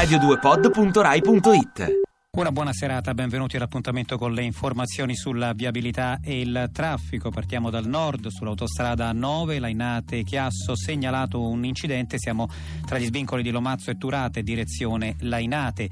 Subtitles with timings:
[0.00, 2.00] radio2pod.rai.it
[2.38, 7.28] Una buona serata, benvenuti all'appuntamento con le informazioni sulla viabilità e il traffico.
[7.28, 12.48] Partiamo dal nord, sull'autostrada 9, Lainate Chiasso, segnalato un incidente, siamo
[12.86, 15.90] tra gli svincoli di Lomazzo e Turate, direzione Lainate.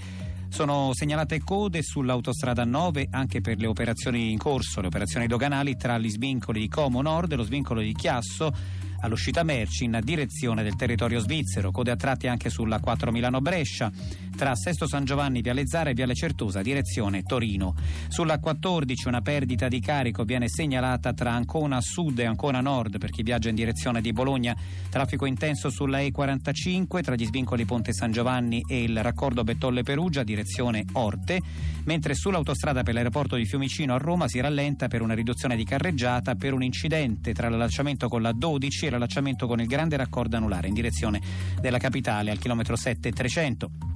[0.49, 5.99] Sono segnalate code sull'autostrada 9 anche per le operazioni in corso, le operazioni doganali tra
[5.99, 10.77] gli svincoli di Como Nord e lo svincolo di Chiasso all'uscita merci in direzione del
[10.77, 13.91] territorio svizzero, code a tratti anche sulla 4 Milano-Brescia,
[14.39, 17.75] tra Sesto San Giovanni, Viale Zara e Viale Certosa, direzione Torino.
[18.07, 23.11] Sulla 14 una perdita di carico viene segnalata tra Ancona Sud e Ancona Nord per
[23.11, 24.57] chi viaggia in direzione di Bologna,
[24.91, 30.23] traffico intenso sulla E45 tra gli svincoli Ponte San Giovanni e il raccordo Bettolle Perugia,
[30.23, 31.41] direzione Orte,
[31.87, 36.37] mentre sull'autostrada per l'aeroporto di Fiumicino a Roma si rallenta per una riduzione di carreggiata
[36.37, 40.69] per un incidente tra l'allacciamento con la 12 e l'allacciamento con il grande raccordo anulare
[40.69, 41.21] in direzione
[41.61, 43.88] della capitale al chilometro 7300.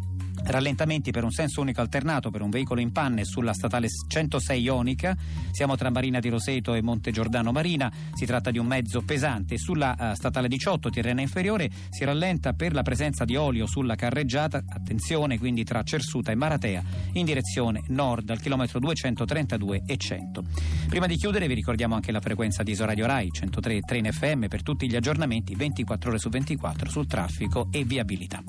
[0.45, 5.17] Rallentamenti per un senso unico alternato per un veicolo in panne sulla statale 106 Ionica.
[5.51, 7.93] Siamo tra Marina di Roseto e Monte Giordano Marina.
[8.13, 9.59] Si tratta di un mezzo pesante.
[9.59, 14.63] Sulla uh, statale 18 Tirrena Inferiore si rallenta per la presenza di olio sulla carreggiata.
[14.67, 20.43] Attenzione quindi tra Cersuta e Maratea in direzione nord al chilometro 232 e 100.
[20.89, 24.47] Prima di chiudere vi ricordiamo anche la frequenza di Isoradio Rai 103 3 in FM
[24.47, 28.43] per tutti gli aggiornamenti 24 ore su 24 sul traffico e viabilità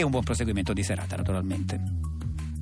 [0.00, 1.80] e un buon proseguimento di serata naturalmente.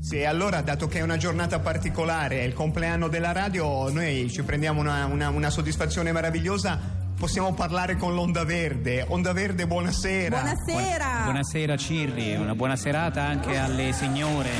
[0.00, 4.42] Sì, allora dato che è una giornata particolare, è il compleanno della radio, noi ci
[4.42, 9.04] prendiamo una, una, una soddisfazione meravigliosa possiamo parlare con l'Onda Verde.
[9.08, 10.40] Onda Verde, buonasera.
[10.40, 11.20] Buonasera.
[11.24, 14.50] Buonasera Cirri, una buona serata anche alle signore.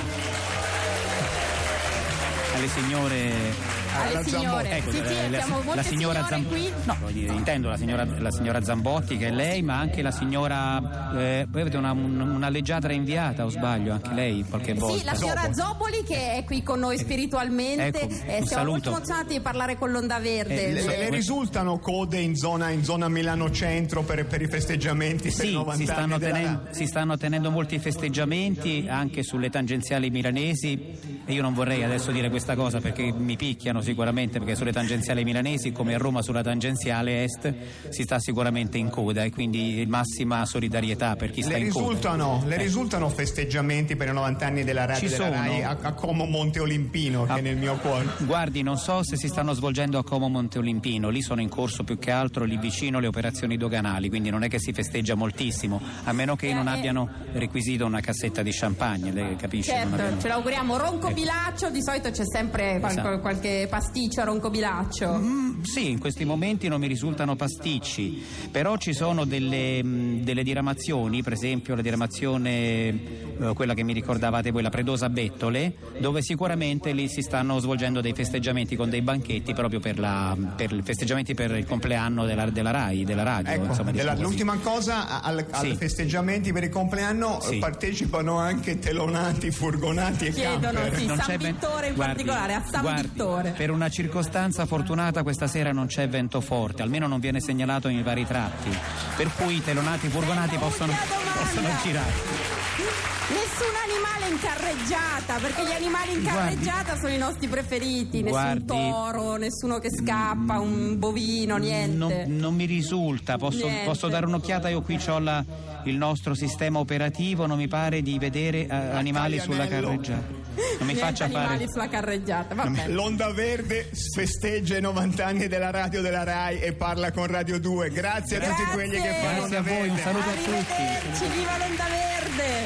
[2.55, 4.71] Alle signore alle signore.
[4.71, 6.73] Ecco, sì, sì, la, abbiamo la, la signora Zambotti.
[6.85, 11.13] No, intendo la signora, la signora, Zambotti che è lei, ma anche la signora.
[11.17, 14.99] Eh, voi avete una, una leggiadra inviata, o sbaglio, anche lei qualche volta.
[14.99, 18.01] Sì, la signora Zoboli che è qui con noi spiritualmente.
[18.01, 18.71] Ecco, eh, siamo saluto.
[18.71, 20.67] molto emozionati di parlare con l'Onda Verde.
[20.67, 25.31] Eh, le, le, risultano code in zona, in zona Milano Centro per, per, i festeggiamenti?
[25.31, 31.25] Sì, per si stanno, tenendo, si stanno tenendo molti festeggiamenti anche sulle tangenziali milanesi.
[31.25, 35.23] E io non vorrei adesso dire questa cosa perché mi picchiano sicuramente perché sulle tangenziali
[35.23, 37.55] milanesi come a Roma sulla tangenziale est
[37.89, 42.39] si sta sicuramente in coda e quindi massima solidarietà per chi sta le in risultano,
[42.39, 42.47] coda.
[42.49, 42.59] Le eh.
[42.59, 45.37] risultano festeggiamenti per i 90 anni della radio Ci della sono.
[45.37, 48.07] Rai a, a, Como Monte Olimpino che ah, è nel mio cuore.
[48.19, 51.85] Guardi, non so se si stanno svolgendo a Como Monte Olimpino, lì sono in corso
[51.85, 55.81] più che altro lì vicino le operazioni doganali, quindi non è che si festeggia moltissimo,
[56.05, 59.71] a meno che non eh, abbiano requisito una cassetta di champagne, lei capisce?
[59.71, 60.21] Certo, abbiamo...
[60.21, 60.77] ce l'auguriamo.
[60.77, 61.15] Ronco ecco.
[61.15, 63.21] Bilaccio, di solito c'è sempre qual- esatto.
[63.21, 65.19] qualche pasticcio a Ronco Bilaccio?
[65.19, 70.43] Mm, sì, in questi momenti non mi risultano pasticci, però ci sono delle, mm, delle
[70.43, 76.23] diramazioni, per esempio la diramazione, eh, quella che mi ricordavate voi, la Predosa Bettole, dove
[76.23, 80.81] sicuramente lì si stanno svolgendo dei festeggiamenti con dei banchetti proprio per, la, per i
[80.83, 83.53] festeggiamenti per il compleanno della, della RAI, della radio.
[83.53, 85.67] Ecco, insomma, della, l'ultima cosa, al, sì.
[85.67, 87.59] ai festeggiamenti per il compleanno sì.
[87.59, 90.99] partecipano anche telonati, furgonati e Chiedono, camper.
[90.99, 93.66] Sì, San Vittore in guardi, particolare, a San guardi, Vittore.
[93.67, 98.05] Per una circostanza fortunata questa sera non c'è vento forte, almeno non viene segnalato nei
[98.05, 98.71] vari tratti,
[99.17, 100.93] per cui i telonati furgonati possono,
[101.37, 102.66] possono girare.
[102.79, 108.23] Nessun animale in carreggiata, perché gli animali in carreggiata guardi, sono i nostri preferiti.
[108.23, 111.97] Nessun guardi, toro, nessuno che scappa, un bovino, niente.
[111.97, 115.43] Non, non mi risulta, posso, posso, dare un'occhiata, io qui ho la,
[115.85, 120.45] il nostro sistema operativo, non mi pare di vedere uh, animali sulla carreggiata.
[120.57, 121.69] Non mi Niente faccia animali fare.
[121.71, 122.55] sulla carreggiata.
[122.55, 122.89] Vabbè.
[122.89, 127.89] L'Onda Verde festeggia i 90 anni della radio della RAI e parla con Radio 2.
[127.91, 128.53] Grazie, Grazie.
[128.53, 131.27] a tutti quelli che fanno Grazie a voi, un saluto a tutti.
[131.35, 132.66] Viva l'Onda Verde!